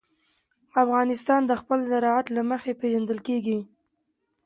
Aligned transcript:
افغانستان 0.83 1.41
د 1.47 1.51
خپل 1.61 1.79
زراعت 1.89 2.25
له 2.35 2.41
مخې 2.51 2.71
پېژندل 2.79 3.19
کېږي. 3.27 3.59